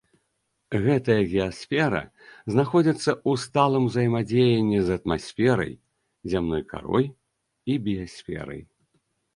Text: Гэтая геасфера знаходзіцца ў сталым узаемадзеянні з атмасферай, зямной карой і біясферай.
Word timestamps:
Гэтая 0.85 1.17
геасфера 1.33 2.01
знаходзіцца 2.55 3.07
ў 3.09 3.31
сталым 3.43 3.83
узаемадзеянні 3.91 4.79
з 4.89 5.01
атмасферай, 5.01 5.73
зямной 6.37 6.61
карой 6.75 7.05
і 7.75 7.79
біясферай. 7.87 8.61